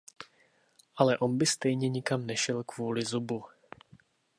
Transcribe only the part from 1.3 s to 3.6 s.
by stejně nikam nešel kvůli zubu.